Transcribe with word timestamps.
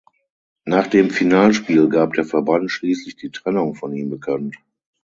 Nach 0.65 0.87
dem 0.87 1.11
Finalspiel 1.11 1.87
gab 1.87 2.13
der 2.13 2.25
Verband 2.25 2.71
schließlich 2.71 3.17
die 3.17 3.29
Trennung 3.29 3.75
von 3.75 3.93
ihm 3.93 4.09
bekannt. 4.09 4.55